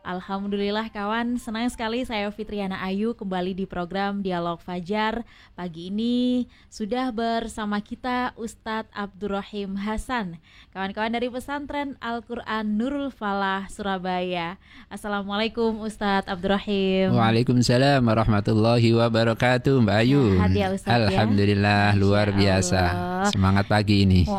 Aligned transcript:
Alhamdulillah 0.00 0.88
kawan, 0.88 1.36
senang 1.36 1.68
sekali 1.68 2.08
saya 2.08 2.32
Fitriana 2.32 2.80
Ayu 2.80 3.12
kembali 3.12 3.52
di 3.52 3.68
program 3.68 4.24
Dialog 4.24 4.56
Fajar. 4.64 5.28
Pagi 5.52 5.92
ini 5.92 6.48
sudah 6.72 7.12
bersama 7.12 7.84
kita 7.84 8.32
Ustadz 8.40 8.88
Abdurrahim 8.96 9.76
Hasan, 9.76 10.40
kawan-kawan 10.72 11.12
dari 11.12 11.28
pesantren 11.28 12.00
Al-Quran 12.00 12.80
Nurul 12.80 13.12
Falah 13.12 13.68
Surabaya. 13.68 14.56
Assalamualaikum 14.88 15.84
Ustadz 15.84 16.32
Abdurrahim. 16.32 17.12
Waalaikumsalam 17.12 18.00
warahmatullahi 18.00 18.96
wabarakatuh 18.96 19.84
Mbak 19.84 19.96
Ayu. 20.00 20.40
Ya, 20.56 20.72
Ustadz, 20.72 21.12
ya? 21.12 21.12
Alhamdulillah 21.12 21.92
Masya 21.92 22.00
luar 22.00 22.32
biasa. 22.32 22.82
Semangat 23.28 23.68
pagi 23.68 24.08
ini. 24.08 24.24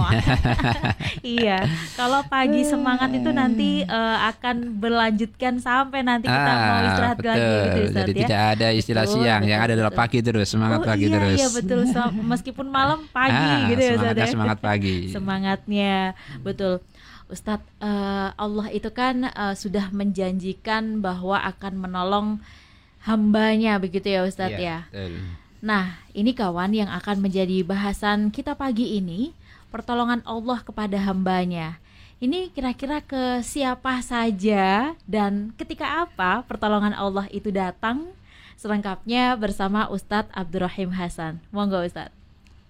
Iya, 1.21 1.69
kalau 1.93 2.25
pagi 2.25 2.65
semangat 2.65 3.13
itu 3.13 3.29
nanti 3.29 3.83
eh, 3.85 4.17
akan 4.31 4.81
berlanjutkan 4.81 5.50
sampai 5.59 5.99
nanti 6.05 6.29
kita 6.29 6.51
mau 6.55 6.79
istirahat 6.85 7.17
betul. 7.17 7.31
lagi 7.31 7.41
gitu 7.41 7.79
Ustadz 7.81 8.01
Jadi 8.05 8.11
ya. 8.13 8.19
tidak 8.21 8.41
ada 8.55 8.67
istilah 8.71 9.03
Betul, 9.03 9.15
siang, 9.19 9.41
betul, 9.41 9.51
yang 9.51 9.61
ada 9.65 9.73
adalah 9.75 9.93
pagi 9.93 10.19
terus, 10.23 10.47
semangat 10.47 10.79
oh, 10.79 10.87
pagi 10.87 11.05
iya, 11.09 11.13
terus. 11.17 11.37
Iya 11.41 11.49
betul, 11.51 11.81
So- 11.89 12.13
meskipun 12.15 12.67
malam 12.69 12.99
pagi 13.17 13.35
Ah, 13.35 13.67
gitu 13.67 13.81
ya 13.81 13.91
semangatnya 13.97 14.23
ya. 14.23 14.31
semangat 14.31 14.57
pagi. 14.61 14.97
Semangatnya, 15.15 15.95
betul. 16.45 16.73
Ustadz, 17.31 17.67
eh, 17.79 18.29
Allah 18.35 18.67
itu 18.71 18.89
kan 18.91 19.15
eh, 19.27 19.55
sudah 19.55 19.89
menjanjikan 19.91 20.99
bahwa 21.03 21.39
akan 21.41 21.73
menolong 21.79 22.27
hambanya 23.03 23.81
begitu 23.81 24.07
ya 24.13 24.21
Ustadz 24.27 24.55
ya. 24.55 24.59
Iya, 24.59 24.77
betul. 24.87 25.11
Nah, 25.61 26.01
ini 26.17 26.33
kawan 26.33 26.73
yang 26.73 26.89
akan 26.89 27.21
menjadi 27.21 27.61
bahasan 27.61 28.33
kita 28.33 28.57
pagi 28.57 28.97
ini, 28.97 29.37
pertolongan 29.69 30.25
Allah 30.25 30.57
kepada 30.65 30.97
hambanya. 31.05 31.77
Ini 32.21 32.53
kira-kira 32.53 33.01
ke 33.01 33.41
siapa 33.41 33.97
saja 34.05 34.93
dan 35.09 35.57
ketika 35.57 36.05
apa 36.05 36.45
pertolongan 36.45 36.93
Allah 36.93 37.25
itu 37.33 37.49
datang? 37.49 38.13
Selengkapnya 38.61 39.33
bersama 39.33 39.89
Ustadz 39.89 40.29
Abdurrahim 40.29 40.93
Hasan. 40.93 41.41
Monggo 41.49 41.81
Ustadz. 41.81 42.13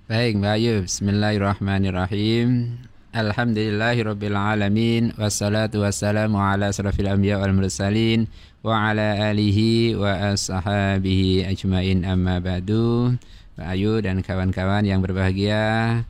Baik 0.08 0.40
Mbak 0.40 0.56
Ayu, 0.56 0.76
Bismillahirrahmanirrahim. 0.88 2.80
Alhamdulillahirabbil 3.12 4.40
alamin 4.40 5.12
wassalatu 5.20 5.84
wassalamu 5.84 6.40
ala 6.40 6.72
asrafil 6.72 7.12
anbiya 7.12 7.36
wal 7.36 7.52
mursalin 7.52 8.32
wa 8.64 8.88
ala 8.88 9.36
alihi 9.36 10.00
wa 10.00 10.32
ashabihi 10.32 11.44
ajmain 11.44 12.08
amma 12.08 12.40
ba'du. 12.40 13.20
Mbak 13.60 13.68
Ayu 13.68 14.00
dan 14.00 14.24
kawan-kawan 14.24 14.88
yang 14.88 15.04
berbahagia. 15.04 16.08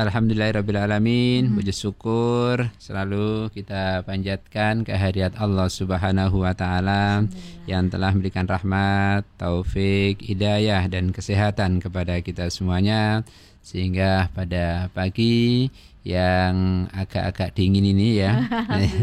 Alhamdulillahirabbil 0.00 0.80
alamin. 0.80 1.52
Puji 1.52 1.76
syukur 1.76 2.72
selalu 2.80 3.52
kita 3.52 4.00
panjatkan 4.08 4.80
kehadirat 4.80 5.36
Allah 5.36 5.68
Subhanahu 5.68 6.40
wa 6.40 6.56
taala 6.56 7.28
yang 7.68 7.92
telah 7.92 8.08
memberikan 8.16 8.48
rahmat, 8.48 9.28
taufik, 9.36 10.24
hidayah 10.24 10.88
dan 10.88 11.12
kesehatan 11.12 11.84
kepada 11.84 12.16
kita 12.24 12.48
semuanya. 12.48 13.28
Sehingga 13.60 14.32
pada 14.32 14.88
pagi 14.96 15.68
yang 16.00 16.88
agak-agak 16.96 17.52
dingin 17.52 17.84
ini 17.92 18.24
ya. 18.24 18.32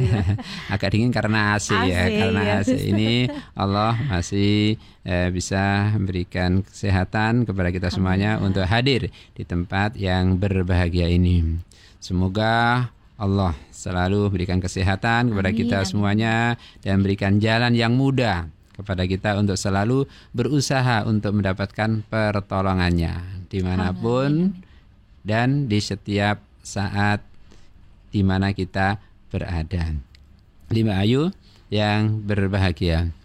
Agak 0.74 0.98
dingin 0.98 1.14
karena 1.14 1.54
AC, 1.54 1.70
ya 1.70 2.10
AC, 2.10 2.14
karena 2.18 2.42
ya. 2.42 2.56
AC. 2.66 2.74
Ini 2.74 3.30
Allah 3.54 3.94
masih 4.10 4.82
eh, 5.06 5.30
bisa 5.30 5.94
memberikan 5.94 6.66
kesehatan 6.66 7.46
kepada 7.46 7.70
kita 7.70 7.94
semuanya 7.94 8.42
untuk 8.42 8.66
hadir 8.66 9.14
di 9.38 9.44
tempat 9.46 9.94
yang 9.94 10.42
berbahagia 10.42 11.06
ini. 11.06 11.62
Semoga 12.02 12.90
Allah 13.18 13.54
selalu 13.74 14.30
berikan 14.30 14.62
kesehatan 14.62 15.34
kepada 15.34 15.50
Amin, 15.50 15.60
kita 15.62 15.78
amin. 15.82 15.90
semuanya 15.90 16.36
dan 16.86 17.02
berikan 17.02 17.38
jalan 17.38 17.74
yang 17.74 17.94
mudah 17.94 18.50
kepada 18.78 19.10
kita 19.10 19.34
untuk 19.42 19.58
selalu 19.58 20.06
berusaha 20.38 21.02
untuk 21.10 21.34
mendapatkan 21.34 22.06
pertolongannya 22.06 23.46
di 23.50 23.66
mana 23.66 23.90
pun 23.90 24.54
dan 25.26 25.66
di 25.66 25.82
setiap 25.82 26.38
saat 26.68 27.24
di 28.12 28.20
mana 28.28 28.52
kita 28.52 29.00
berada. 29.32 29.96
Lima 30.68 31.00
ayu 31.00 31.32
yang 31.72 32.20
berbahagia. 32.28 33.16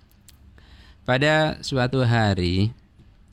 Pada 1.03 1.59
suatu 1.67 2.07
hari 2.07 2.71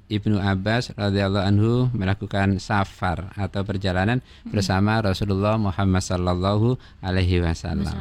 Ibnu 0.10 0.42
Abbas 0.42 0.90
radhiyallahu 0.98 1.46
anhu 1.46 1.74
melakukan 1.94 2.58
safar 2.58 3.30
atau 3.38 3.62
perjalanan 3.62 4.26
bersama 4.42 4.98
Rasulullah 5.06 5.62
Muhammad 5.62 6.02
sallallahu 6.02 6.82
alaihi 7.06 7.46
wasallam. 7.46 7.94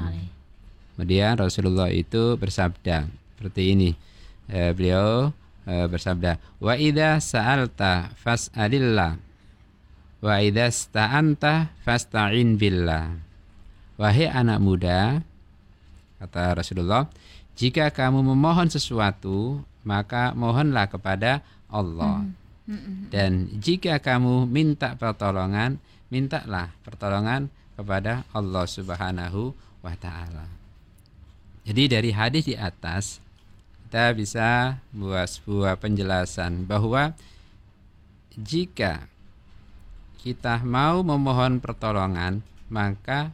Kemudian 0.97 1.37
Rasulullah 1.37 1.93
itu 1.93 2.41
bersabda 2.41 3.13
seperti 3.37 3.77
ini. 3.77 3.91
Eh, 4.49 4.73
beliau 4.73 5.37
eh, 5.69 5.85
bersabda, 5.85 6.41
"Wa 6.65 6.81
idza 6.81 7.21
sa'alta 7.21 8.17
fas'alillah 8.17 9.28
wa 10.23 10.39
idza 10.43 10.71
sta'anta 10.71 11.75
fasta'in 11.83 12.59
billah." 12.59 13.19
Wahai 13.99 14.31
anak 14.31 14.59
muda, 14.63 15.23
kata 16.23 16.55
Rasulullah, 16.55 17.11
jika 17.59 17.91
kamu 17.91 18.23
memohon 18.23 18.71
sesuatu, 18.71 19.59
maka 19.83 20.31
mohonlah 20.39 20.87
kepada 20.87 21.43
Allah. 21.67 22.23
Dan 23.09 23.49
jika 23.59 23.99
kamu 23.99 24.47
minta 24.47 24.95
pertolongan, 24.95 25.81
mintalah 26.13 26.71
pertolongan 26.85 27.49
kepada 27.75 28.29
Allah 28.31 28.65
Subhanahu 28.69 29.57
wa 29.81 29.95
taala. 29.97 30.47
Jadi 31.65 31.85
dari 31.89 32.11
hadis 32.13 32.45
di 32.49 32.57
atas 32.57 33.21
kita 33.89 34.13
bisa 34.13 34.49
buat 34.93 35.25
sebuah 35.27 35.81
penjelasan 35.81 36.69
bahwa 36.69 37.17
jika 38.37 39.09
kita 40.19 40.61
mau 40.67 41.01
memohon 41.07 41.63
pertolongan 41.63 42.43
maka 42.69 43.33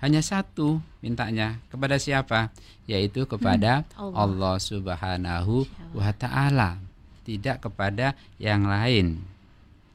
hanya 0.00 0.20
satu 0.20 0.78
mintanya 1.00 1.56
kepada 1.72 1.96
siapa? 1.96 2.52
Yaitu 2.84 3.24
kepada 3.24 3.82
Allah. 3.96 4.22
Allah 4.28 4.56
Subhanahu 4.60 5.64
wa 5.96 6.10
taala. 6.12 6.78
Tidak 7.26 7.58
kepada 7.58 8.14
yang 8.38 8.68
lain. 8.68 9.24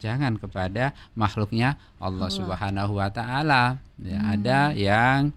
Jangan 0.01 0.41
kepada 0.41 0.97
makhluknya 1.13 1.77
Allah, 2.01 2.27
Allah. 2.27 2.29
Subhanahu 2.33 2.93
wa 2.97 3.09
taala. 3.13 3.77
Ya, 4.01 4.19
ada 4.25 4.59
yang 4.73 5.31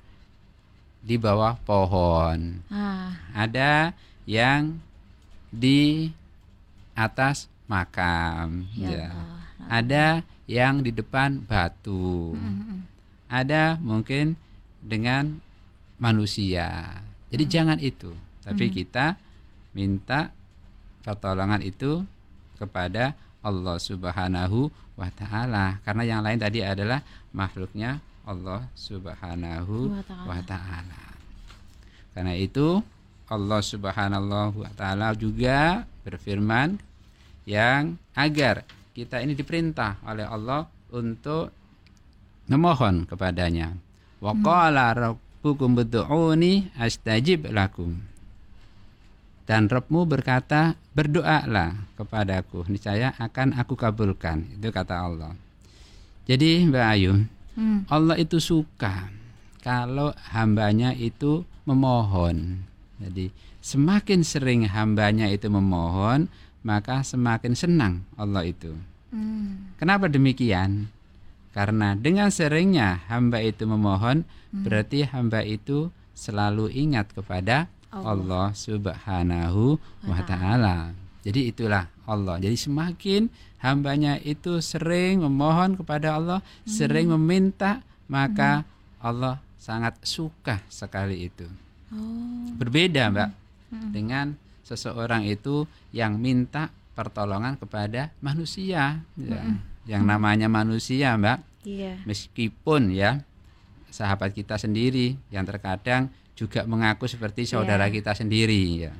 di 1.05 1.21
bawah 1.21 1.61
pohon. 1.69 2.65
Ah, 2.73 3.12
ada 3.37 3.93
yang 4.25 4.81
di 5.53 6.09
atas 6.97 7.53
makam. 7.69 8.65
Ya 8.73 9.06
ya. 9.06 9.09
Ada 9.69 10.25
yang 10.44 10.84
di 10.84 10.93
depan 10.93 11.41
batu. 11.44 12.37
Mm-mm. 12.37 12.84
ada 13.28 13.81
mungkin 13.81 14.37
dengan 14.84 15.41
manusia. 15.97 17.00
Jadi 17.32 17.44
jangan 17.49 17.78
itu. 17.81 18.12
Tapi 18.44 18.69
kita 18.69 19.16
minta 19.72 20.31
pertolongan 21.03 21.65
itu 21.65 22.05
kepada 22.60 23.16
Allah 23.41 23.77
Subhanahu 23.81 24.69
wa 24.94 25.09
taala. 25.10 25.81
Karena 25.82 26.03
yang 26.05 26.21
lain 26.21 26.38
tadi 26.38 26.61
adalah 26.61 27.00
makhluknya 27.32 27.99
Allah 28.25 28.69
Subhanahu 28.76 29.93
wa 30.28 30.41
taala. 30.44 31.05
Karena 32.12 32.37
itu 32.37 32.85
Allah 33.26 33.61
Subhanahu 33.64 34.62
wa 34.62 34.73
taala 34.76 35.17
juga 35.17 35.88
berfirman 36.05 36.76
yang 37.49 37.97
agar 38.12 38.64
kita 38.94 39.20
ini 39.20 39.35
diperintah 39.35 40.00
oleh 40.06 40.25
Allah 40.25 40.70
untuk 40.94 41.50
memohon 42.46 43.05
kepadanya. 43.05 43.75
Wa 44.23 44.32
qala 44.38 44.94
rabbukum 44.94 45.75
ud'uni 45.75 46.73
astajib 46.79 47.50
lakum. 47.50 47.99
Dan 49.44 49.69
Rabbmu 49.69 50.08
berkata, 50.08 50.73
berdoalah 50.96 51.76
kepadaku, 52.00 52.64
niscaya 52.73 53.12
akan 53.20 53.52
aku 53.61 53.76
kabulkan. 53.76 54.56
Itu 54.56 54.73
kata 54.73 55.05
Allah. 55.05 55.37
Jadi 56.25 56.64
Mbak 56.64 56.87
Ayu, 56.97 57.29
Hmm. 57.55 57.87
Allah 57.87 58.19
itu 58.19 58.43
suka 58.43 59.14
kalau 59.62 60.11
hambanya 60.35 60.90
itu 60.90 61.47
memohon. 61.62 62.67
Jadi 62.99 63.31
semakin 63.62 64.26
sering 64.26 64.67
hambanya 64.67 65.31
itu 65.31 65.47
memohon, 65.47 66.26
maka 66.64 67.05
semakin 67.05 67.52
senang 67.52 68.02
Allah 68.16 68.49
itu. 68.49 68.72
Hmm. 69.12 69.70
Kenapa 69.76 70.11
demikian? 70.11 70.88
Karena 71.55 71.94
dengan 71.94 72.34
seringnya 72.34 73.06
hamba 73.06 73.38
itu 73.38 73.62
memohon, 73.62 74.26
berarti 74.50 75.06
hamba 75.06 75.46
itu 75.46 75.94
selalu 76.11 76.66
ingat 76.75 77.14
kepada 77.14 77.70
Allah, 77.94 78.50
Subhanahu 78.50 79.78
wa 80.02 80.20
taala. 80.26 80.90
Jadi 81.22 81.55
itulah 81.55 81.87
Allah. 82.11 82.43
Jadi 82.43 82.58
semakin 82.58 83.31
hambanya 83.62 84.19
itu 84.19 84.58
sering 84.58 85.22
memohon 85.22 85.78
kepada 85.78 86.19
Allah, 86.19 86.43
hmm. 86.43 86.69
sering 86.69 87.06
meminta, 87.14 87.87
maka 88.11 88.66
hmm. 88.66 88.69
Allah 88.99 89.37
sangat 89.56 89.94
suka 90.02 90.58
sekali 90.66 91.31
itu. 91.31 91.46
Oh. 91.94 92.50
Berbeda, 92.58 93.08
Mbak, 93.14 93.31
hmm. 93.72 93.90
dengan 93.94 94.26
seseorang 94.64 95.28
itu 95.28 95.69
yang 95.93 96.16
minta 96.16 96.72
pertolongan 96.96 97.61
kepada 97.61 98.11
manusia, 98.25 99.05
ya. 99.14 99.40
Hmm. 99.44 99.61
Yang 99.84 100.02
namanya 100.08 100.49
manusia, 100.49 101.12
Mbak. 101.20 101.38
Iya. 101.69 102.00
Meskipun 102.08 102.93
ya 102.93 103.20
sahabat 103.93 104.32
kita 104.32 104.58
sendiri 104.58 105.14
yang 105.28 105.44
terkadang 105.46 106.11
juga 106.34 106.66
mengaku 106.66 107.06
seperti 107.06 107.46
saudara 107.46 107.87
yeah. 107.87 107.94
kita 107.94 108.12
sendiri 108.12 108.88
ya. 108.88 108.93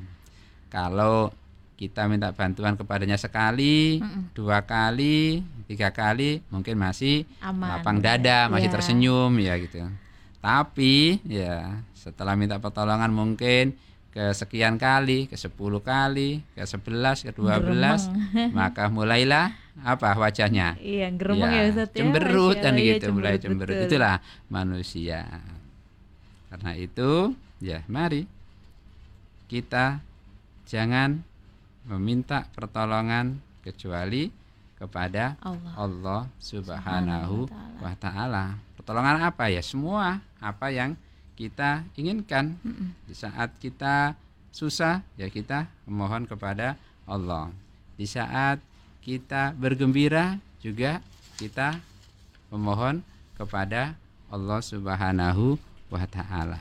Kalau 0.70 1.34
kita 1.75 2.06
minta 2.06 2.31
bantuan 2.31 2.78
kepadanya 2.78 3.19
sekali, 3.19 3.99
mm 3.99 4.06
-mm. 4.06 4.22
dua 4.38 4.62
kali, 4.62 5.43
tiga 5.66 5.90
kali, 5.90 6.38
mungkin 6.46 6.78
masih 6.78 7.26
Aman, 7.43 7.66
lapang 7.75 7.99
dada, 7.99 8.46
masih 8.46 8.70
yeah. 8.70 8.75
tersenyum 8.78 9.32
ya 9.43 9.55
gitu. 9.58 9.82
Tapi 10.38 11.19
ya 11.26 11.82
setelah 11.96 12.38
minta 12.38 12.62
pertolongan 12.62 13.11
mungkin 13.11 13.75
ke 14.14 14.31
sekian 14.31 14.78
kali, 14.78 15.26
ke 15.26 15.34
sepuluh 15.34 15.82
kali, 15.82 16.38
ke 16.55 16.62
sebelas, 16.62 17.26
ke 17.26 17.34
dua 17.34 17.58
belas, 17.58 18.06
maka 18.56 18.87
mulailah 18.87 19.50
apa 19.82 20.14
wajahnya? 20.14 20.78
Iya, 20.78 21.11
geremeng 21.19 21.50
ya, 21.50 21.66
ya 21.66 21.70
Ustaz 21.75 21.90
ya. 21.90 21.99
Cemberut 21.99 22.56
kan 22.62 22.78
iya, 22.78 22.94
gitu, 22.94 23.11
mulai 23.11 23.43
cemberut. 23.43 23.75
Betul. 23.75 23.90
Itulah 23.90 24.22
manusia. 24.46 25.26
Karena 26.46 26.72
itu, 26.78 27.34
ya 27.58 27.82
mari 27.90 28.31
kita 29.50 29.99
jangan 30.70 31.26
meminta 31.90 32.46
pertolongan 32.55 33.43
kecuali 33.66 34.31
kepada 34.78 35.34
Allah, 35.43 35.72
Allah 35.75 36.22
Subhanahu 36.38 37.50
wa 37.82 37.94
taala. 37.99 38.62
Pertolongan 38.78 39.26
apa 39.26 39.50
ya? 39.50 39.58
Semua 39.58 40.22
apa 40.38 40.70
yang 40.70 40.94
kita 41.35 41.87
inginkan. 41.99 42.59
Di 43.07 43.15
saat 43.15 43.55
kita 43.59 44.15
susah 44.55 45.03
ya 45.19 45.27
kita 45.27 45.67
memohon 45.87 46.31
kepada 46.31 46.79
Allah. 47.05 47.51
Di 47.99 48.07
saat 48.07 48.63
kita 49.03 49.53
bergembira 49.55 50.39
juga 50.63 51.03
kita 51.37 51.79
memohon 52.49 53.03
kepada 53.35 53.99
Allah 54.31 54.61
Subhanahu 54.63 55.59
wa 55.91 56.05
taala. 56.07 56.59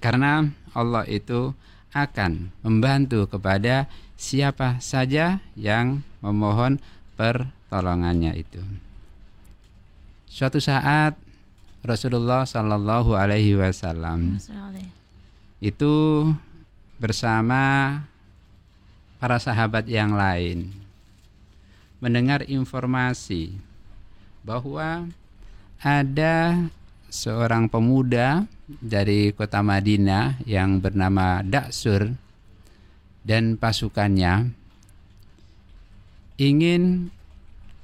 Karena 0.00 0.48
Allah 0.72 1.04
itu 1.08 1.52
akan 1.92 2.52
membantu 2.64 3.24
kepada 3.28 3.88
siapa 4.18 4.80
saja 4.82 5.40
yang 5.56 6.04
memohon 6.20 6.80
pertolongannya 7.16 8.36
itu. 8.36 8.60
Suatu 10.28 10.60
saat 10.62 11.16
Rasulullah 11.88 12.44
Shallallahu 12.44 13.16
Alaihi 13.16 13.56
Wasallam. 13.56 14.36
Itu 15.56 16.28
bersama 17.00 17.96
para 19.16 19.40
sahabat 19.40 19.88
yang 19.88 20.12
lain. 20.12 20.68
Mendengar 22.04 22.44
informasi 22.44 23.56
bahwa 24.44 25.08
ada 25.80 26.68
seorang 27.08 27.72
pemuda 27.72 28.44
dari 28.68 29.32
kota 29.32 29.64
Madinah 29.64 30.44
yang 30.44 30.84
bernama 30.84 31.40
Daksur 31.40 32.12
dan 33.24 33.56
pasukannya 33.56 34.52
ingin 36.36 37.08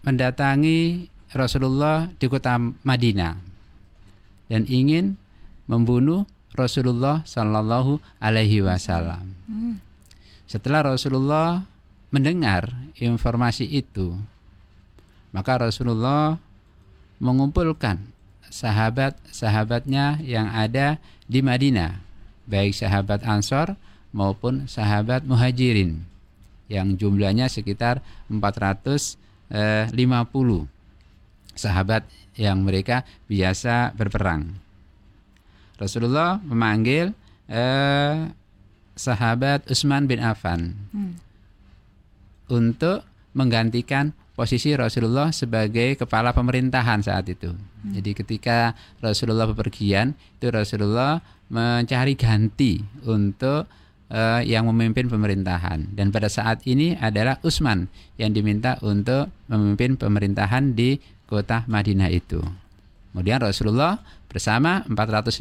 mendatangi 0.04 1.08
Rasulullah 1.32 2.06
di 2.20 2.26
kota 2.30 2.60
Madinah 2.60 3.53
dan 4.48 4.68
ingin 4.68 5.16
membunuh 5.64 6.28
Rasulullah 6.54 7.26
Shallallahu 7.26 7.98
Alaihi 8.22 8.62
Wasallam. 8.62 9.34
Hmm. 9.50 9.82
Setelah 10.46 10.94
Rasulullah 10.94 11.66
mendengar 12.14 12.70
informasi 12.94 13.66
itu, 13.66 14.14
maka 15.34 15.58
Rasulullah 15.58 16.38
mengumpulkan 17.18 17.98
sahabat-sahabatnya 18.54 20.22
yang 20.22 20.46
ada 20.54 21.02
di 21.26 21.42
Madinah, 21.42 21.98
baik 22.46 22.70
sahabat 22.70 23.26
Ansor 23.26 23.74
maupun 24.14 24.70
sahabat 24.70 25.26
Muhajirin 25.26 26.06
yang 26.70 26.94
jumlahnya 26.94 27.50
sekitar 27.50 27.98
450 28.30 29.10
sahabat 31.54 32.06
yang 32.34 32.62
mereka 32.62 33.06
biasa 33.30 33.94
berperang. 33.94 34.58
Rasulullah 35.78 36.38
memanggil 36.42 37.14
eh, 37.50 38.30
sahabat 38.94 39.66
Utsman 39.66 40.06
bin 40.06 40.22
Affan 40.22 40.74
hmm 40.94 41.24
untuk 42.48 43.04
menggantikan 43.34 44.12
posisi 44.34 44.74
Rasulullah 44.74 45.30
sebagai 45.30 45.94
kepala 45.94 46.34
pemerintahan 46.34 47.02
saat 47.02 47.30
itu. 47.30 47.54
Hmm. 47.54 47.92
Jadi 47.94 48.10
ketika 48.14 48.74
Rasulullah 48.98 49.46
bepergian, 49.46 50.14
itu 50.38 50.50
Rasulullah 50.50 51.22
mencari 51.50 52.18
ganti 52.18 52.82
untuk 53.06 53.70
uh, 54.10 54.42
yang 54.42 54.66
memimpin 54.70 55.06
pemerintahan. 55.06 55.94
Dan 55.94 56.10
pada 56.10 56.26
saat 56.26 56.66
ini 56.66 56.98
adalah 56.98 57.38
Utsman 57.46 57.86
yang 58.18 58.34
diminta 58.34 58.78
untuk 58.82 59.30
memimpin 59.46 59.94
pemerintahan 59.94 60.74
di 60.74 60.98
kota 61.34 61.66
Madinah 61.66 62.14
itu. 62.14 62.38
Kemudian 63.10 63.42
Rasulullah 63.42 63.98
bersama 64.30 64.82
450 64.90 65.38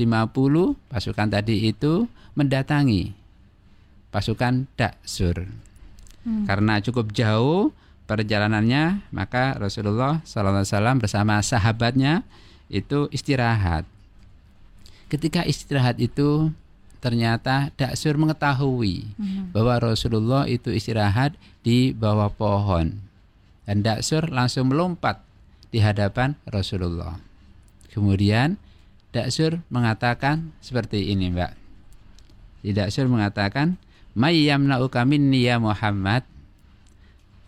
pasukan 0.90 1.28
tadi 1.30 1.74
itu 1.74 2.06
mendatangi 2.38 3.13
pasukan 4.13 4.69
Daksur 4.78 5.50
hmm. 6.22 6.45
karena 6.45 6.78
cukup 6.86 7.10
jauh 7.10 7.74
perjalanannya 8.06 9.01
maka 9.10 9.57
Rasulullah 9.57 10.22
SAW 10.22 11.01
bersama 11.01 11.42
sahabatnya 11.42 12.22
itu 12.69 13.10
istirahat 13.10 13.90
ketika 15.10 15.42
istirahat 15.42 15.98
itu 15.98 16.54
ternyata 17.01 17.74
Daksur 17.74 18.14
mengetahui 18.21 19.18
hmm. 19.18 19.50
bahwa 19.50 19.81
Rasulullah 19.81 20.45
itu 20.45 20.69
istirahat 20.69 21.33
di 21.66 21.90
bawah 21.97 22.30
pohon 22.30 23.02
dan 23.66 23.81
Daksur 23.81 24.30
langsung 24.30 24.69
melompat 24.69 25.32
di 25.73 25.81
hadapan 25.81 26.37
Rasulullah. 26.45 27.18
Kemudian 27.89 28.61
Daksur 29.13 29.61
mengatakan 29.69 30.53
seperti 30.61 31.13
ini 31.13 31.30
Mbak. 31.30 31.51
Daksur 32.65 33.06
mengatakan 33.06 33.77
mayyamna'uka 34.18 35.06
minni 35.06 35.45
ya 35.45 35.61
Muhammad. 35.61 36.25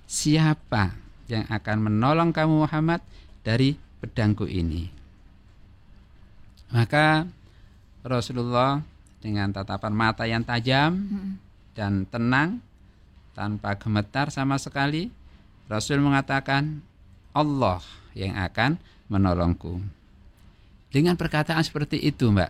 Siapa 0.06 0.94
yang 1.26 1.50
akan 1.50 1.90
menolong 1.90 2.30
kamu 2.30 2.70
Muhammad 2.70 3.02
dari 3.42 3.74
pedangku 3.98 4.46
ini? 4.46 4.86
Maka 6.70 7.26
Rasulullah 8.06 8.86
dengan 9.18 9.50
tatapan 9.50 9.94
mata 9.98 10.30
yang 10.30 10.46
tajam 10.46 11.02
dan 11.74 12.06
tenang 12.06 12.62
tanpa 13.34 13.74
gemetar 13.82 14.30
sama 14.30 14.62
sekali 14.62 15.10
Rasul 15.66 15.98
mengatakan 15.98 16.86
Allah 17.34 17.82
yang 18.18 18.34
akan 18.40 18.80
menolongku 19.12 19.84
dengan 20.90 21.20
perkataan 21.20 21.62
seperti 21.62 22.00
itu 22.02 22.32
mbak 22.32 22.50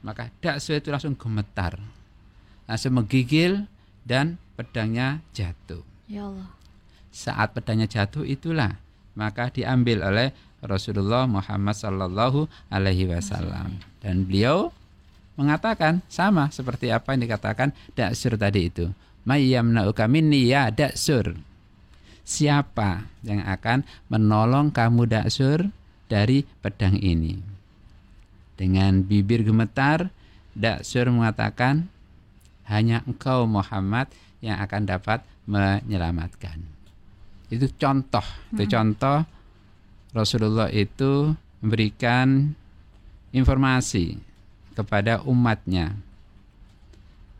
maka 0.00 0.30
daksu 0.40 0.78
itu 0.78 0.88
langsung 0.94 1.18
gemetar 1.18 1.78
langsung 2.66 2.96
menggigil 2.96 3.68
dan 4.04 4.36
pedangnya 4.54 5.24
jatuh. 5.32 5.80
Ya 6.06 6.28
Allah. 6.28 6.48
Saat 7.14 7.56
pedangnya 7.56 7.86
jatuh 7.86 8.26
itulah 8.26 8.76
maka 9.14 9.48
diambil 9.50 10.02
oleh 10.02 10.28
Rasulullah 10.64 11.28
Muhammad 11.28 11.76
Sallallahu 11.76 12.50
Alaihi 12.72 13.06
Wasallam 13.06 13.78
dan 14.00 14.24
beliau 14.26 14.72
mengatakan 15.38 16.00
sama 16.10 16.48
seperti 16.50 16.90
apa 16.90 17.14
yang 17.14 17.26
dikatakan 17.28 17.70
Daksur 17.94 18.34
tadi 18.38 18.70
itu. 18.70 18.86
Mayyamna'uka 19.24 20.04
minni 20.08 20.50
ya 20.50 20.68
Daksur. 20.68 21.36
Siapa 22.24 23.04
yang 23.20 23.44
akan 23.44 23.84
menolong 24.08 24.72
kamu 24.72 25.04
Daksur 25.04 25.68
dari 26.08 26.42
pedang 26.64 26.96
ini? 26.96 27.36
Dengan 28.56 29.04
bibir 29.04 29.44
gemetar, 29.44 30.08
Daksur 30.56 31.12
mengatakan, 31.12 31.92
hanya 32.64 33.04
engkau 33.04 33.44
Muhammad 33.44 34.08
yang 34.40 34.56
akan 34.56 34.88
dapat 34.88 35.20
menyelamatkan. 35.44 36.64
Itu 37.52 37.68
contoh, 37.76 38.24
hmm. 38.24 38.56
itu 38.56 38.64
contoh 38.72 39.18
Rasulullah 40.16 40.72
itu 40.72 41.34
memberikan 41.60 42.56
informasi 43.34 44.16
kepada 44.78 45.20
umatnya 45.26 45.98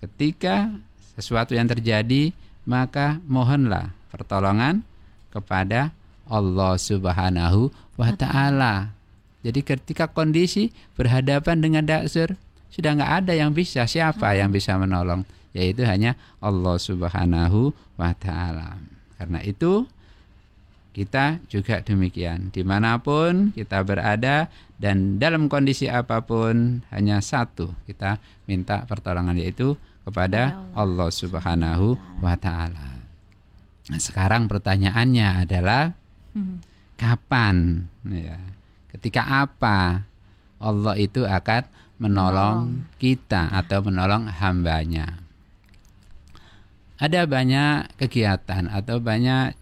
ketika 0.03 0.71
sesuatu 1.14 1.55
yang 1.55 1.71
terjadi 1.71 2.35
maka 2.67 3.23
mohonlah 3.31 3.95
pertolongan 4.14 4.87
kepada 5.35 5.90
Allah 6.30 6.78
Subhanahu 6.78 7.75
wa 7.99 8.11
taala. 8.14 8.94
Jadi 9.42 9.61
ketika 9.61 10.06
kondisi 10.09 10.71
berhadapan 10.94 11.61
dengan 11.61 11.85
daksur 11.85 12.38
sudah 12.71 12.94
nggak 12.94 13.12
ada 13.26 13.33
yang 13.35 13.50
bisa 13.50 13.85
siapa 13.85 14.38
yang 14.38 14.54
bisa 14.54 14.78
menolong 14.78 15.26
yaitu 15.54 15.83
hanya 15.87 16.14
Allah 16.38 16.78
Subhanahu 16.78 17.75
wa 17.99 18.14
taala. 18.14 18.78
Karena 19.18 19.42
itu 19.42 19.87
kita 20.94 21.42
juga 21.50 21.83
demikian 21.83 22.54
di 22.54 22.62
mana 22.62 23.02
pun 23.02 23.50
kita 23.50 23.83
berada 23.83 24.47
dan 24.78 25.18
dalam 25.18 25.50
kondisi 25.50 25.90
apa 25.90 26.23
pun 26.23 26.87
hanya 26.94 27.18
satu 27.18 27.75
kita 27.87 28.23
minta 28.47 28.87
pertolongan 28.87 29.38
yaitu 29.38 29.75
kepada 30.06 30.54
Allah 30.75 31.09
Subhanahu 31.11 31.99
wa 32.23 32.35
taala. 32.38 32.94
Nah, 33.85 34.00
sekarang 34.00 34.49
pertanyaannya 34.49 35.45
adalah 35.45 35.93
hmm. 36.33 36.64
kapan 36.97 37.85
ya 38.09 38.41
ketika 38.97 39.45
apa 39.45 40.09
Allah 40.57 40.95
itu 40.97 41.26
akan 41.29 41.69
menolong 42.00 42.88
kita 42.97 43.53
atau 43.53 43.85
menolong 43.85 44.31
hambanya 44.31 45.21
ada 46.97 47.29
banyak 47.29 47.93
kegiatan 48.00 48.73
atau 48.73 49.03
banyak 49.03 49.53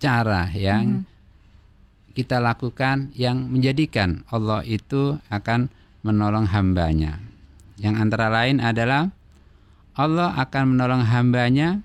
cara 0.00 0.48
yang 0.56 1.04
hmm. 1.04 2.14
kita 2.16 2.40
lakukan 2.40 3.12
yang 3.12 3.44
menjadikan 3.50 4.24
Allah 4.32 4.64
itu 4.64 5.20
akan 5.28 5.68
menolong 6.00 6.48
hambanya 6.48 7.20
yang 7.76 8.00
antara 8.00 8.32
lain 8.32 8.62
adalah 8.62 9.12
Allah 9.98 10.32
akan 10.38 10.78
menolong 10.78 11.04
hambanya 11.04 11.82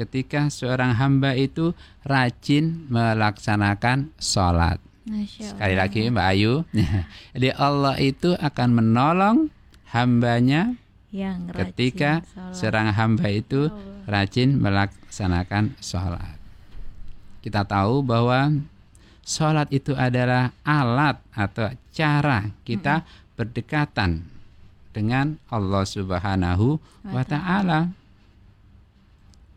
ketika 0.00 0.48
seorang 0.48 0.96
hamba 0.96 1.36
itu 1.36 1.76
rajin 2.08 2.88
melaksanakan 2.88 4.08
sholat. 4.16 4.80
Sekali 5.36 5.74
lagi 5.76 6.08
Mbak 6.08 6.26
Ayu, 6.32 6.64
jadi 7.36 7.48
Allah 7.60 8.00
itu 8.00 8.32
akan 8.38 8.68
menolong 8.80 9.36
hambanya 9.92 10.72
yang 11.12 11.50
ketika 11.52 12.24
sholat. 12.24 12.54
seorang 12.56 12.88
hamba 12.96 13.26
itu 13.28 13.68
rajin 14.08 14.56
melaksanakan 14.56 15.76
sholat. 15.82 16.38
Kita 17.44 17.66
tahu 17.66 18.00
bahwa 18.00 18.54
sholat 19.26 19.68
itu 19.74 19.92
adalah 19.92 20.54
alat 20.64 21.20
atau 21.34 21.72
cara 21.92 22.48
kita 22.64 23.04
berdekatan 23.36 24.24
dengan 24.96 25.38
Allah 25.50 25.84
Subhanahu 25.84 26.78
wa 27.08 27.24
taala. 27.26 27.99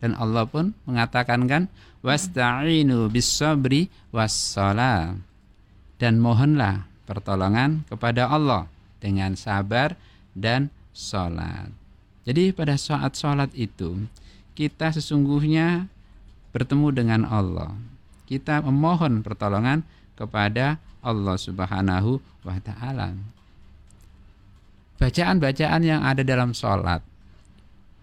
Dan 0.03 0.19
Allah 0.19 0.43
pun 0.43 0.75
mengatakan 0.83 1.47
kan 1.47 1.71
wasta'inu 2.03 3.07
bis-sabri 3.07 3.87
was-shalah. 4.11 5.15
Dan 5.95 6.19
mohonlah 6.19 6.83
pertolongan 7.07 7.87
kepada 7.87 8.27
Allah 8.27 8.67
dengan 8.99 9.39
sabar 9.39 9.95
dan 10.35 10.67
sholat. 10.91 11.71
Jadi 12.27 12.51
pada 12.51 12.75
saat 12.75 13.15
sholat 13.15 13.55
itu 13.55 14.03
kita 14.59 14.91
sesungguhnya 14.91 15.87
bertemu 16.51 16.87
dengan 16.91 17.21
Allah. 17.23 17.71
Kita 18.27 18.59
memohon 18.59 19.23
pertolongan 19.23 19.87
kepada 20.19 20.83
Allah 20.99 21.35
Subhanahu 21.39 22.19
wa 22.43 22.59
taala. 22.59 23.15
Bacaan-bacaan 24.99 25.81
yang 25.83 26.03
ada 26.03 26.27
dalam 26.27 26.51
sholat 26.51 27.12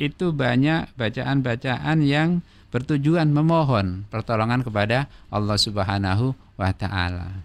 itu 0.00 0.32
banyak 0.32 0.96
bacaan-bacaan 0.96 2.00
yang 2.00 2.40
bertujuan 2.72 3.28
memohon 3.28 4.08
pertolongan 4.08 4.64
kepada 4.64 5.12
Allah 5.28 5.60
Subhanahu 5.60 6.32
wa 6.56 6.72
taala. 6.72 7.44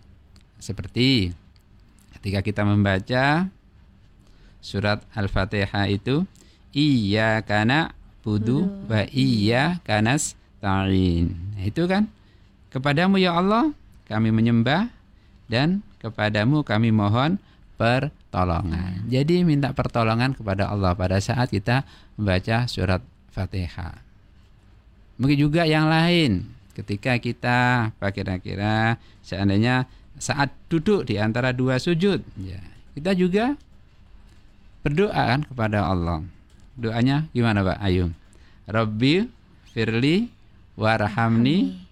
Seperti 0.63 1.35
ketika 2.15 2.39
kita 2.39 2.63
membaca 2.63 3.51
surat 4.63 5.03
Al-Fatihah 5.11 5.91
itu 5.91 6.23
iya 6.71 7.43
kana 7.43 7.91
budu 8.23 8.87
wa 8.87 9.03
iya 9.11 9.83
kanas 9.83 10.39
ta'in. 10.63 11.35
Itu 11.59 11.91
kan 11.91 12.07
kepadamu 12.71 13.19
ya 13.19 13.35
Allah 13.35 13.75
kami 14.07 14.31
menyembah 14.31 14.87
dan 15.51 15.83
kepadamu 15.99 16.63
kami 16.63 16.95
mohon 16.95 17.35
pertolongan. 17.75 18.24
Hmm. 18.35 19.07
Jadi 19.07 19.47
minta 19.47 19.71
pertolongan 19.71 20.35
kepada 20.35 20.67
Allah 20.67 20.91
pada 20.91 21.15
saat 21.23 21.47
kita 21.47 21.87
membaca 22.19 22.67
surat 22.67 22.99
Fatihah. 23.31 24.03
Mungkin 25.15 25.39
juga 25.39 25.63
yang 25.63 25.87
lain 25.87 26.43
ketika 26.75 27.15
kita 27.15 27.91
kira-kira 28.11 28.99
seandainya 29.23 29.87
saat 30.19 30.51
duduk 30.67 31.07
di 31.07 31.15
antara 31.15 31.55
dua 31.55 31.79
sujud 31.79 32.19
ya 32.35 32.59
kita 32.95 33.15
juga 33.15 33.55
berdoa 34.83 35.15
kan 35.15 35.41
kepada 35.47 35.87
Allah. 35.87 36.23
Doanya 36.75 37.31
gimana 37.31 37.63
Pak 37.63 37.79
Ayu? 37.79 38.11
Rabbi 38.67 39.23
firli 39.71 40.27
warhamni 40.75 41.87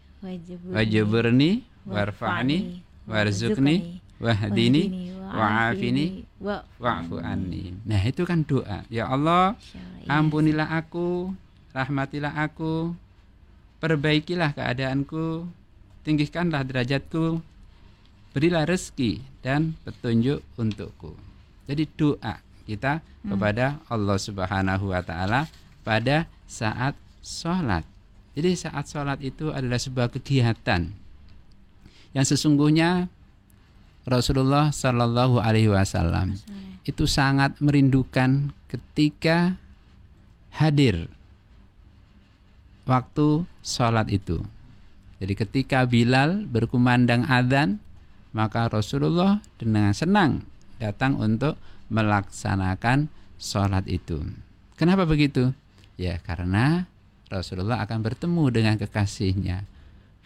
wajburni 0.71 1.63
warfa'ni 1.87 2.83
warzukni 3.07 3.99
wahdini 4.23 5.11
wa'afini 5.27 6.05
wa'fu 6.43 7.23
anni. 7.23 7.71
Nah, 7.87 8.03
itu 8.03 8.27
kan 8.27 8.43
doa. 8.43 8.83
Ya 8.91 9.07
Allah, 9.07 9.55
ampunilah 10.05 10.67
aku, 10.67 11.31
rahmatilah 11.71 12.35
aku, 12.43 12.91
perbaikilah 13.79 14.51
keadaanku, 14.51 15.47
tinggikanlah 16.03 16.67
derajatku, 16.67 17.39
berilah 18.35 18.67
rezeki 18.67 19.23
dan 19.39 19.79
petunjuk 19.87 20.43
untukku. 20.59 21.15
Jadi 21.65 21.87
doa 21.95 22.43
kita 22.67 22.99
hmm. 22.99 23.29
kepada 23.35 23.79
Allah 23.87 24.17
Subhanahu 24.19 24.91
wa 24.91 25.01
taala 25.03 25.47
pada 25.83 26.27
saat 26.47 26.95
sholat. 27.23 27.87
Jadi 28.33 28.57
saat 28.57 28.89
sholat 28.89 29.21
itu 29.23 29.53
adalah 29.53 29.77
sebuah 29.79 30.09
kegiatan 30.11 30.91
yang 32.13 32.25
sesungguhnya 32.25 33.09
Rasulullah 34.03 34.69
Shallallahu 34.69 35.39
Alaihi 35.39 35.71
Wasallam 35.71 36.35
itu 36.83 37.07
sangat 37.07 37.55
merindukan 37.63 38.51
ketika 38.67 39.55
hadir 40.51 41.07
waktu 42.83 43.47
sholat 43.63 44.11
itu. 44.11 44.43
Jadi 45.23 45.33
ketika 45.39 45.87
Bilal 45.87 46.43
berkumandang 46.43 47.23
adzan, 47.23 47.79
maka 48.35 48.67
Rasulullah 48.67 49.39
dengan 49.55 49.95
senang 49.95 50.43
datang 50.83 51.15
untuk 51.15 51.55
melaksanakan 51.87 53.07
sholat 53.39 53.87
itu. 53.87 54.19
Kenapa 54.75 55.07
begitu? 55.07 55.55
Ya 55.95 56.19
karena 56.19 56.91
Rasulullah 57.31 57.79
akan 57.87 58.03
bertemu 58.03 58.43
dengan 58.51 58.75
kekasihnya, 58.75 59.63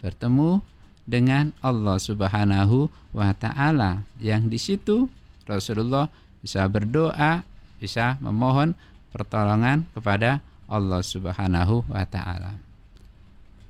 bertemu 0.01 0.65
dengan 1.07 1.55
Allah 1.63 1.95
Subhanahu 1.97 2.91
wa 3.15 3.31
taala 3.31 4.03
yang 4.19 4.51
di 4.51 4.59
situ 4.59 5.07
Rasulullah 5.47 6.11
bisa 6.43 6.67
berdoa, 6.67 7.47
bisa 7.79 8.19
memohon 8.19 8.75
pertolongan 9.15 9.87
kepada 9.95 10.43
Allah 10.67 10.99
Subhanahu 10.99 11.87
wa 11.87 12.03
taala. 12.03 12.59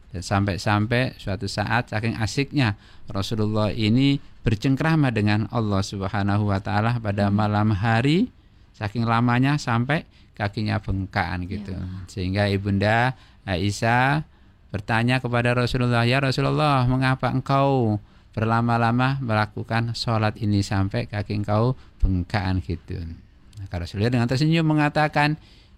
Dan 0.09 0.25
sampai-sampai 0.25 1.21
suatu 1.21 1.45
saat 1.45 1.93
saking 1.93 2.17
asiknya 2.17 2.73
Rasulullah 3.05 3.69
ini 3.69 4.17
bercengkrama 4.41 5.13
dengan 5.13 5.45
Allah 5.53 5.85
Subhanahu 5.85 6.49
wa 6.49 6.57
taala 6.57 6.97
pada 6.97 7.29
malam 7.29 7.77
hari 7.77 8.33
saking 8.73 9.05
lamanya 9.05 9.61
sampai 9.61 10.09
kakinya 10.33 10.81
bengkakan 10.81 11.45
gitu. 11.45 11.73
Ya. 11.73 11.85
Sehingga 12.09 12.43
Ibunda 12.49 13.17
Aisyah 13.45 14.25
bertanya 14.73 15.23
kepada 15.23 15.55
Rasulullah, 15.55 16.03
"Ya 16.03 16.19
Rasulullah, 16.19 16.83
mengapa 16.85 17.31
engkau 17.31 17.99
berlama-lama 18.35 19.17
melakukan 19.19 19.97
sholat 19.97 20.37
ini 20.37 20.61
sampai 20.61 21.09
kaki 21.09 21.43
engkau 21.43 21.77
bengkakan 22.03 22.61
gitu?" 22.61 22.99
Maka 23.57 23.83
Rasulullah 23.83 24.13
dengan 24.13 24.29
tersenyum 24.29 24.63
mengatakan, 24.63 25.35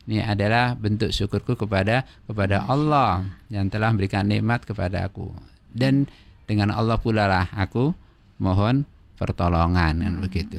ini 0.09 0.25
adalah 0.25 0.73
bentuk 0.73 1.13
syukurku 1.13 1.53
kepada 1.53 2.01
kepada 2.25 2.65
Allah 2.65 3.29
yang 3.53 3.69
telah 3.69 3.93
memberikan 3.93 4.25
nikmat 4.25 4.65
kepada 4.65 5.05
aku. 5.05 5.29
Dan 5.69 6.09
dengan 6.49 6.73
Allah 6.73 6.97
pula 6.97 7.29
lah 7.29 7.45
aku 7.53 7.93
mohon 8.41 8.89
pertolongan 9.21 10.01
kan 10.01 10.13
begitu. 10.17 10.57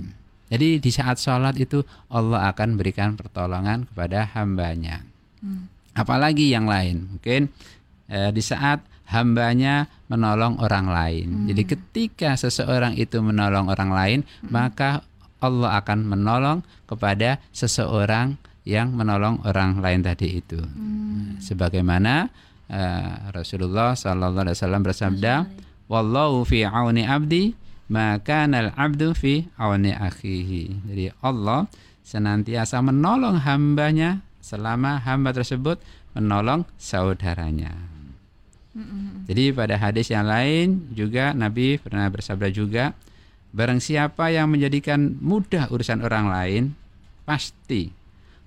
Jadi 0.51 0.79
di 0.79 0.91
saat 0.95 1.19
sholat 1.19 1.59
itu 1.59 1.83
Allah 2.11 2.47
akan 2.51 2.79
berikan 2.79 3.19
pertolongan 3.19 3.91
kepada 3.91 4.31
hambanya. 4.39 5.03
Hmm. 5.43 5.67
Apalagi 5.99 6.55
yang 6.55 6.71
lain, 6.71 7.19
mungkin 7.19 7.51
eh, 8.11 8.35
di 8.35 8.43
saat 8.43 8.83
hambanya 9.11 9.91
menolong 10.07 10.59
orang 10.63 10.87
lain. 10.91 11.29
Hmm. 11.31 11.47
Jadi 11.51 11.63
ketika 11.67 12.31
seseorang 12.39 12.95
itu 12.95 13.19
menolong 13.19 13.71
orang 13.71 13.91
lain, 13.91 14.21
hmm. 14.23 14.51
maka 14.51 15.03
Allah 15.43 15.81
akan 15.83 16.07
menolong 16.07 16.59
kepada 16.87 17.43
seseorang 17.51 18.39
yang 18.63 18.95
menolong 18.95 19.43
orang 19.43 19.83
lain 19.83 20.07
tadi 20.07 20.39
itu. 20.39 20.63
Hmm. 20.63 21.43
Sebagaimana 21.43 22.31
uh, 22.71 23.35
Rasulullah 23.35 23.99
sallallahu 23.99 24.47
alaihi 24.47 24.57
wasallam 24.57 24.83
bersabda, 24.87 25.33
"Wallahu 25.91 26.47
fi 26.47 26.63
auni 26.63 27.03
abdi, 27.03 27.57
maka 27.91 28.47
nal 28.47 28.71
abdu 28.79 29.11
fi 29.17 29.49
auni 29.59 29.91
akhihi." 29.91 30.87
Jadi 30.87 31.05
Allah 31.25 31.67
senantiasa 32.07 32.79
menolong 32.79 33.43
hambanya 33.43 34.23
selama 34.39 35.03
hamba 35.03 35.35
tersebut 35.35 35.83
menolong 36.15 36.67
saudaranya. 36.79 37.90
Hmm. 38.71 39.27
Jadi 39.27 39.51
pada 39.51 39.75
hadis 39.75 40.11
yang 40.15 40.31
lain 40.31 40.95
juga 40.95 41.35
Nabi 41.35 41.79
pernah 41.83 42.07
bersabda 42.07 42.49
juga, 42.55 42.95
barang 43.51 43.83
siapa 43.83 44.31
yang 44.31 44.51
menjadikan 44.51 45.19
mudah 45.19 45.67
urusan 45.75 46.07
orang 46.07 46.31
lain, 46.31 46.63
pasti 47.27 47.91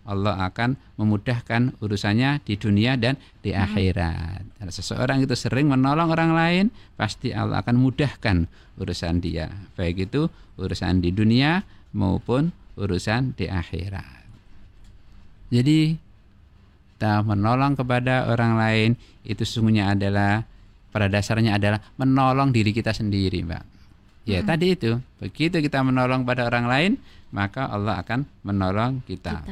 Allah 0.04 0.36
akan 0.52 0.76
memudahkan 1.00 1.80
urusannya 1.80 2.44
di 2.44 2.60
dunia 2.60 3.00
dan 3.00 3.16
di 3.40 3.56
akhirat. 3.56 4.60
Kalau 4.60 4.72
seseorang 4.72 5.24
itu 5.24 5.36
sering 5.36 5.72
menolong 5.72 6.12
orang 6.12 6.32
lain, 6.36 6.66
pasti 7.00 7.32
Allah 7.32 7.64
akan 7.64 7.76
mudahkan 7.80 8.48
urusan 8.80 9.24
dia, 9.24 9.48
baik 9.80 10.12
itu 10.12 10.28
urusan 10.60 11.00
di 11.00 11.16
dunia 11.16 11.64
maupun 11.96 12.52
urusan 12.76 13.32
di 13.40 13.48
akhirat. 13.48 14.28
Jadi 15.54 15.96
kita 17.04 17.20
menolong 17.20 17.76
kepada 17.76 18.32
orang 18.32 18.56
lain 18.56 18.90
itu 19.28 19.44
sesungguhnya 19.44 19.92
adalah 19.92 20.48
pada 20.88 21.12
dasarnya 21.12 21.60
adalah 21.60 21.84
menolong 22.00 22.56
diri 22.56 22.72
kita 22.72 22.96
sendiri, 22.96 23.44
Mbak. 23.44 23.64
Ya, 24.24 24.40
hmm. 24.40 24.48
tadi 24.48 24.72
itu. 24.72 25.04
Begitu 25.20 25.60
kita 25.60 25.84
menolong 25.84 26.24
pada 26.24 26.48
orang 26.48 26.64
lain, 26.64 26.92
maka 27.36 27.68
Allah 27.68 28.00
akan 28.00 28.24
menolong 28.48 29.04
kita. 29.04 29.44
kita 29.44 29.52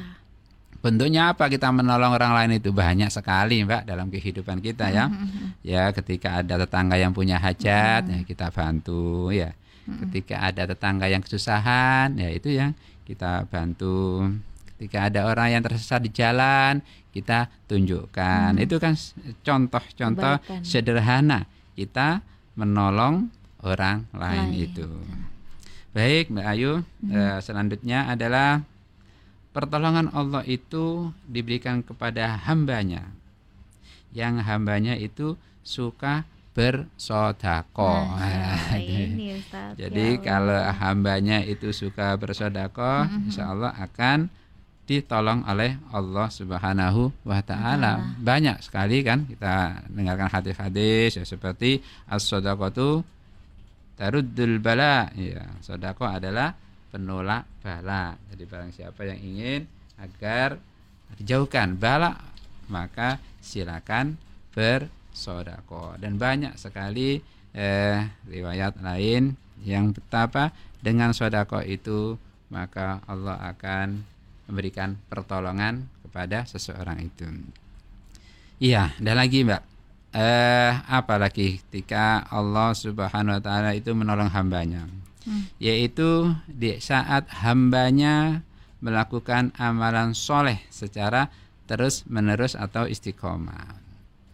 Bentuknya 0.79 1.35
apa 1.35 1.51
kita 1.51 1.75
menolong 1.75 2.15
orang 2.15 2.31
lain 2.39 2.63
itu 2.63 2.71
banyak 2.71 3.11
sekali, 3.11 3.67
Mbak, 3.67 3.83
dalam 3.83 4.07
kehidupan 4.07 4.63
kita 4.63 4.87
ya. 4.87 5.11
Mm-hmm. 5.11 5.47
Ya, 5.67 5.91
ketika 5.91 6.39
ada 6.39 6.55
tetangga 6.55 6.95
yang 6.95 7.11
punya 7.11 7.35
hajat, 7.35 8.07
ya 8.07 8.19
kita 8.23 8.47
bantu 8.47 9.27
ya. 9.35 9.51
Ketika 10.07 10.39
ada 10.39 10.63
tetangga 10.71 11.11
yang 11.11 11.19
kesusahan, 11.19 12.15
ya 12.15 12.31
itu 12.31 12.47
yang 12.47 12.71
kita 13.03 13.43
bantu. 13.51 14.23
Ketika 14.81 15.13
ada 15.13 15.29
orang 15.29 15.53
yang 15.53 15.61
tersesat 15.61 16.01
di 16.01 16.09
jalan, 16.09 16.81
kita 17.13 17.53
tunjukkan. 17.69 18.57
Hmm. 18.57 18.65
Itu 18.65 18.81
kan 18.81 18.97
contoh-contoh 19.45 20.41
sederhana 20.65 21.45
kita 21.77 22.25
menolong 22.57 23.29
orang 23.61 24.09
lain, 24.09 24.57
lain. 24.57 24.65
itu. 24.65 24.89
Baik, 25.93 26.33
Mbak 26.33 26.47
Ayu, 26.49 26.81
hmm. 26.81 27.13
eh, 27.13 27.37
selanjutnya 27.45 28.09
adalah 28.09 28.65
pertolongan 29.53 30.09
Allah 30.17 30.41
itu 30.49 31.13
diberikan 31.29 31.85
kepada 31.85 32.41
hambanya 32.49 33.05
yang 34.17 34.41
hambanya 34.41 34.97
itu 34.97 35.37
suka 35.61 36.25
bersodako. 36.57 38.17
Nah, 38.17 38.81
jadi 39.79 40.07
ya 40.17 40.23
kalau 40.25 40.59
hambanya 40.73 41.45
itu 41.45 41.69
suka 41.69 42.17
bersodako, 42.17 43.07
mm-hmm. 43.07 43.27
insya 43.29 43.53
Allah 43.53 43.71
akan 43.77 44.40
ditolong 44.89 45.45
oleh 45.47 45.77
Allah 45.93 46.27
Subhanahu 46.27 47.13
wa 47.23 47.39
taala. 47.45 48.17
Banyak 48.19 48.59
sekali 48.65 49.05
kan 49.05 49.23
kita 49.29 49.85
dengarkan 49.87 50.27
hadis-hadis 50.27 51.21
ya 51.21 51.23
seperti 51.23 51.79
as-sadaqatu 52.09 53.05
taruddul 53.95 54.57
bala. 54.57 55.13
Ya, 55.13 55.45
sedekah 55.61 56.17
adalah 56.17 56.57
penolak 56.89 57.45
bala. 57.61 58.17
Jadi 58.33 58.43
barang 58.43 58.71
siapa 58.73 59.01
yang 59.07 59.19
ingin 59.21 59.61
agar 60.01 60.57
dijauhkan 61.21 61.77
bala, 61.77 62.17
maka 62.67 63.21
silakan 63.39 64.17
bersodako. 64.51 65.95
Dan 66.01 66.17
banyak 66.17 66.57
sekali 66.59 67.21
eh, 67.55 67.99
riwayat 68.27 68.81
lain 68.81 69.37
yang 69.61 69.93
betapa 69.93 70.49
dengan 70.81 71.13
sodako 71.13 71.61
itu 71.61 72.17
maka 72.51 72.99
Allah 73.07 73.37
akan 73.53 74.01
memberikan 74.45 74.97
pertolongan 75.09 75.87
kepada 76.05 76.45
seseorang 76.45 77.01
itu. 77.01 77.27
Iya, 78.61 78.93
dan 79.01 79.17
lagi 79.17 79.41
Mbak. 79.41 79.63
Eh, 80.11 80.73
apalagi 80.91 81.63
ketika 81.63 82.27
Allah 82.27 82.75
Subhanahu 82.75 83.39
wa 83.39 83.43
taala 83.43 83.71
itu 83.71 83.95
menolong 83.95 84.27
hambanya 84.27 84.83
hmm. 85.23 85.55
yaitu 85.55 86.35
di 86.51 86.75
saat 86.83 87.31
hambanya 87.41 88.43
melakukan 88.81 89.53
amalan 89.55 90.17
soleh 90.17 90.59
secara 90.73 91.29
terus 91.69 92.03
menerus 92.09 92.57
atau 92.57 92.89
istiqomah. 92.89 93.79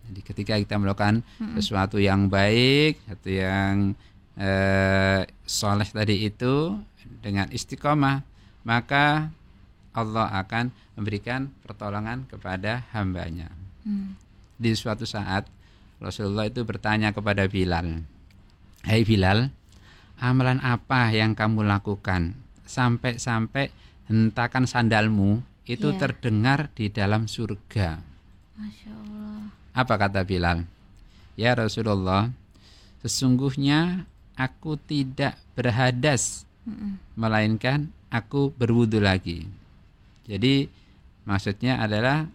Jadi 0.08 0.20
ketika 0.24 0.54
kita 0.56 0.80
melakukan 0.80 1.22
hmm. 1.38 1.60
sesuatu 1.60 2.00
yang 2.00 2.32
baik 2.32 3.04
atau 3.06 3.30
yang 3.30 3.74
eh, 4.40 5.28
soleh 5.44 5.90
tadi 5.92 6.26
itu 6.26 6.80
dengan 7.20 7.52
istiqomah, 7.52 8.24
maka 8.64 9.30
Allah 9.98 10.30
akan 10.46 10.70
memberikan 10.94 11.50
pertolongan 11.66 12.30
kepada 12.30 12.86
hambanya. 12.94 13.50
Hmm. 13.82 14.14
Di 14.62 14.78
suatu 14.78 15.10
saat 15.10 15.50
Rasulullah 15.98 16.46
itu 16.46 16.62
bertanya 16.62 17.10
kepada 17.10 17.50
Bilal, 17.50 18.06
Hai 18.86 19.02
hey 19.02 19.04
Bilal, 19.10 19.50
amalan 20.22 20.62
apa 20.62 21.10
yang 21.10 21.34
kamu 21.34 21.66
lakukan 21.66 22.38
sampai-sampai 22.70 23.74
hentakan 24.06 24.70
sandalmu 24.70 25.42
itu 25.66 25.90
yeah. 25.92 26.00
terdengar 26.00 26.70
di 26.78 26.94
dalam 26.94 27.26
surga. 27.26 27.98
Masya 28.56 28.92
Allah. 28.94 29.50
Apa 29.74 29.94
kata 29.98 30.22
Bilal? 30.22 30.64
Ya 31.34 31.58
Rasulullah, 31.58 32.30
sesungguhnya 33.02 34.06
aku 34.38 34.78
tidak 34.78 35.38
berhadas, 35.58 36.46
mm 36.66 36.74
-mm. 36.74 36.92
melainkan 37.18 37.90
aku 38.14 38.54
berwudu 38.54 39.02
lagi. 39.02 39.46
Jadi 40.28 40.68
maksudnya 41.24 41.80
adalah 41.80 42.28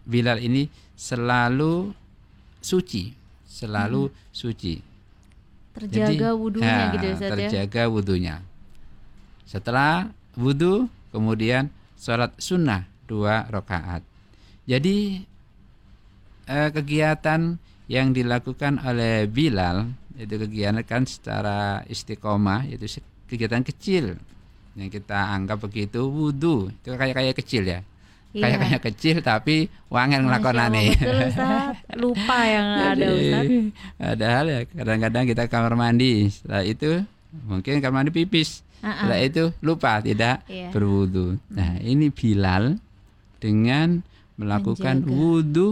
Bilal 0.00 0.40
ini 0.40 0.68
selalu 0.96 1.92
suci, 2.60 3.12
selalu 3.48 4.08
mm. 4.08 4.14
suci. 4.32 4.74
Terjaga 5.76 6.36
wudhunya 6.36 6.66
ya, 6.68 6.92
gitu 6.92 7.06
ya, 7.06 7.14
ya? 7.16 7.28
terjaga 7.30 7.82
wudhunya 7.88 8.36
setelah 9.50 10.06
wudhu 10.38 10.86
kemudian 11.10 11.74
sholat 11.98 12.30
sunnah 12.38 12.86
dua 13.10 13.50
rakaat. 13.50 14.06
Jadi 14.70 15.26
eh, 16.46 16.70
kegiatan 16.70 17.58
yang 17.90 18.14
dilakukan 18.14 18.78
oleh 18.86 19.26
Bilal 19.26 19.90
itu 20.14 20.38
kegiatan 20.38 21.02
secara 21.02 21.82
istiqomah 21.90 22.70
itu 22.70 23.02
kegiatan 23.26 23.66
kecil 23.66 24.14
yang 24.78 24.90
kita 24.90 25.34
anggap 25.34 25.58
begitu 25.62 26.06
wudhu 26.06 26.70
itu 26.70 26.94
kayak 26.94 27.14
kayak 27.16 27.36
kecil 27.36 27.64
ya 27.66 27.80
Iya. 28.30 28.46
Kayak 28.46 28.58
kayak 28.62 28.82
kecil 28.86 29.16
tapi 29.26 29.56
wangen 29.90 30.30
ngelakonane. 30.30 30.94
Lupa 31.98 32.38
yang 32.46 32.66
ada 32.94 33.06
Ustaz. 33.10 33.46
Padahal 33.98 34.44
ya 34.46 34.60
kadang-kadang 34.70 35.24
kita 35.26 35.42
kamar 35.50 35.74
mandi, 35.74 36.30
setelah 36.30 36.62
itu 36.62 37.02
mungkin 37.50 37.82
kamar 37.82 38.06
mandi 38.06 38.14
pipis. 38.14 38.62
Setelah 38.78 39.18
itu 39.18 39.50
lupa 39.60 39.98
tidak 39.98 40.46
yeah. 40.46 40.70
berwudu. 40.70 41.42
Nah, 41.50 41.82
ini 41.82 42.14
Bilal 42.14 42.78
dengan 43.42 44.06
melakukan 44.40 45.04
Menjaga. 45.04 45.12
wudu 45.12 45.68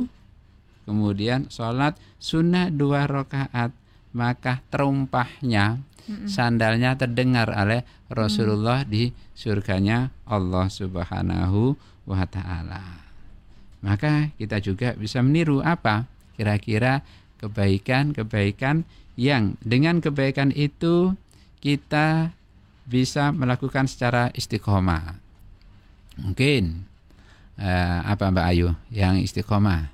kemudian 0.84 1.48
sholat 1.48 1.96
sunnah 2.20 2.68
dua 2.68 3.08
rakaat 3.08 3.72
maka 4.18 4.58
terumpahnya 4.74 5.78
sandalnya 6.26 6.96
terdengar 6.96 7.52
oleh 7.52 7.84
Rasulullah 8.08 8.82
mm. 8.84 8.88
di 8.88 9.12
surganya 9.36 10.08
Allah 10.24 10.66
Subhanahu 10.72 11.76
wa 12.08 12.24
taala. 12.24 13.04
Maka 13.84 14.32
kita 14.34 14.58
juga 14.58 14.96
bisa 14.96 15.22
meniru 15.22 15.62
apa? 15.62 16.08
Kira-kira 16.34 17.04
kebaikan-kebaikan 17.38 18.82
yang 19.14 19.54
dengan 19.62 20.02
kebaikan 20.02 20.50
itu 20.50 21.14
kita 21.62 22.34
bisa 22.88 23.30
melakukan 23.30 23.86
secara 23.86 24.32
istiqomah. 24.34 25.14
Mungkin 26.18 26.82
eh, 27.60 27.98
apa 28.02 28.32
Mbak 28.32 28.46
Ayu 28.50 28.74
yang 28.90 29.20
istiqomah? 29.20 29.92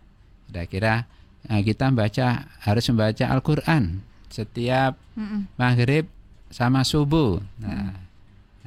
Kira-kira 0.49 1.05
eh, 1.51 1.61
kita 1.61 1.93
baca 1.93 2.49
harus 2.65 2.85
membaca 2.89 3.25
Al-Qur'an 3.29 4.14
setiap 4.35 4.99
mm 5.15 5.23
-mm. 5.23 5.41
maghrib 5.55 6.11
sama 6.51 6.83
subuh. 6.83 7.39
Nah, 7.63 7.95
mm. 7.95 7.95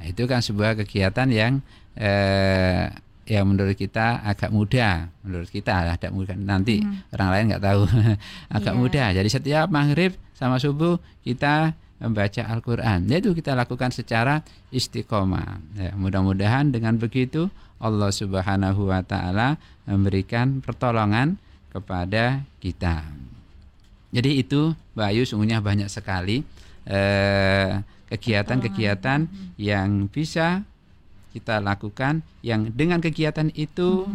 nah, 0.00 0.04
itu 0.08 0.24
kan 0.24 0.40
sebuah 0.40 0.80
kegiatan 0.80 1.28
yang 1.28 1.60
eh, 1.92 2.88
yang 3.28 3.44
menurut 3.44 3.76
kita 3.76 4.24
agak 4.24 4.48
mudah 4.48 5.12
menurut 5.20 5.52
kita 5.52 5.84
ada 5.84 6.08
mungkin 6.08 6.48
nanti 6.48 6.80
hmm. 6.80 7.12
orang 7.12 7.28
lain 7.28 7.44
nggak 7.52 7.60
tahu 7.60 7.82
agak 8.56 8.72
yeah. 8.72 8.80
mudah 8.80 9.06
jadi 9.20 9.28
setiap 9.28 9.66
maghrib 9.68 10.16
sama 10.32 10.56
subuh 10.56 10.96
kita 11.20 11.76
membaca 11.98 12.42
Al-Quran. 12.46 13.10
Yaitu 13.10 13.34
kita 13.34 13.58
lakukan 13.58 13.90
secara 13.90 14.46
istiqomah. 14.70 15.58
Ya, 15.74 15.92
mudah-mudahan 15.98 16.70
dengan 16.70 16.96
begitu 16.96 17.50
Allah 17.82 18.10
Subhanahu 18.10 18.90
wa 18.90 19.02
taala 19.02 19.58
memberikan 19.86 20.62
pertolongan 20.62 21.38
kepada 21.70 22.42
kita. 22.62 23.06
Jadi 24.08 24.40
itu 24.40 24.72
Mbak 24.96 25.08
Ayu 25.12 25.22
sungguhnya 25.28 25.60
banyak 25.60 25.92
sekali 25.92 26.40
eh, 26.88 27.84
kegiatan-kegiatan 28.08 29.28
yang 29.60 30.08
bisa 30.08 30.64
kita 31.36 31.60
lakukan 31.60 32.24
yang 32.40 32.72
dengan 32.72 33.04
kegiatan 33.04 33.52
itu 33.52 34.08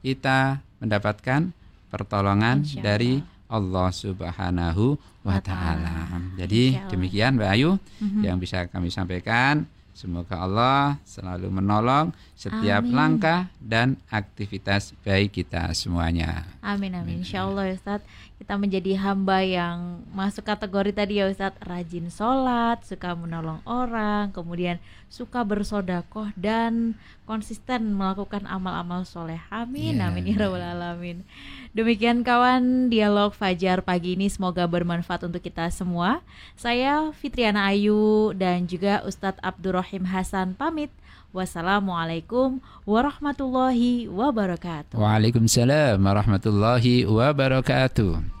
kita 0.00 0.64
mendapatkan 0.80 1.52
pertolongan 1.92 2.64
dari 2.80 3.20
Allah 3.46 3.88
Subhanahu 3.94 4.98
wa 5.22 5.38
taala. 5.38 6.10
Jadi 6.34 6.80
demikian 6.90 7.38
Mbak 7.38 7.50
Ayu 7.52 7.78
yang 8.24 8.40
bisa 8.40 8.66
kami 8.66 8.90
sampaikan. 8.90 9.68
Semoga 9.96 10.44
Allah 10.44 11.00
selalu 11.08 11.48
menolong 11.48 12.12
setiap 12.36 12.84
amin. 12.84 12.92
langkah 12.92 13.48
dan 13.56 13.96
aktivitas 14.12 14.92
baik 15.00 15.40
kita 15.40 15.72
semuanya. 15.72 16.44
Amin 16.60 16.92
amin. 16.92 17.24
Insya 17.24 17.48
Allah 17.48 17.72
Ustaz 17.72 18.04
kita 18.36 18.60
menjadi 18.60 19.00
hamba 19.00 19.40
yang 19.40 20.04
masuk 20.12 20.44
kategori 20.44 20.92
tadi 20.92 21.24
ya 21.24 21.32
Ustaz 21.32 21.56
rajin 21.64 22.12
sholat, 22.12 22.84
suka 22.84 23.16
menolong 23.16 23.64
orang, 23.64 24.28
kemudian 24.36 24.76
suka 25.08 25.40
bersodakoh 25.40 26.28
dan 26.36 27.00
konsisten 27.24 27.96
melakukan 27.96 28.44
amal-amal 28.44 29.08
soleh. 29.08 29.40
Amin 29.48 30.04
yeah. 30.04 30.12
amin 30.12 30.28
ya 30.28 30.36
rabbal 30.36 30.60
alamin. 30.60 31.24
Demikian 31.72 32.20
kawan 32.20 32.92
dialog 32.92 33.32
Fajar 33.32 33.80
pagi 33.80 34.20
ini 34.20 34.28
semoga 34.28 34.68
bermanfaat 34.68 35.24
untuk 35.24 35.40
kita 35.40 35.72
semua. 35.72 36.20
Saya 36.60 37.16
Fitriana 37.16 37.72
Ayu 37.72 38.36
dan 38.36 38.68
juga 38.68 39.00
Ustadz 39.08 39.40
Abdurrahman 39.40 39.86
Ibrahim 39.86 40.10
Hasan 40.10 40.48
pamit. 40.58 40.90
Wassalamualaikum 41.34 42.62
warahmatullahi 42.86 44.10
wabarakatuh. 44.10 44.96
Waalaikumsalam 44.98 45.98
warahmatullahi 45.98 47.06
wabarakatuh. 47.06 48.36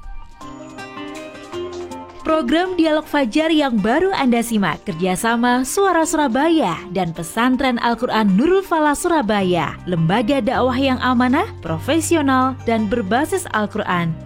Program 2.26 2.74
Dialog 2.74 3.06
Fajar 3.06 3.54
yang 3.54 3.78
baru 3.78 4.10
Anda 4.10 4.42
simak 4.42 4.82
kerjasama 4.82 5.62
Suara 5.62 6.02
Surabaya 6.02 6.74
dan 6.90 7.14
Pesantren 7.14 7.78
Al-Quran 7.78 8.34
Nurul 8.34 8.66
Falah 8.66 8.98
Surabaya, 8.98 9.78
lembaga 9.86 10.42
dakwah 10.42 10.74
yang 10.74 10.98
amanah, 10.98 11.46
profesional, 11.62 12.58
dan 12.66 12.90
berbasis 12.90 13.46
Al-Quran 13.54 14.25